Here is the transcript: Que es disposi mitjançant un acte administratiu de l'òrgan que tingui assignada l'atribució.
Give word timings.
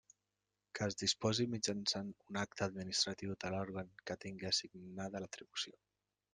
Que 0.77 0.87
es 0.91 0.95
disposi 1.01 1.45
mitjançant 1.51 2.09
un 2.31 2.41
acte 2.45 2.67
administratiu 2.67 3.37
de 3.45 3.53
l'òrgan 3.57 3.95
que 4.11 4.19
tingui 4.27 4.51
assignada 4.53 5.27
l'atribució. 5.27 5.81